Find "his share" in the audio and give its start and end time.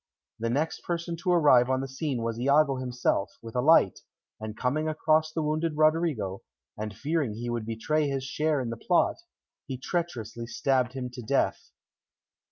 8.07-8.59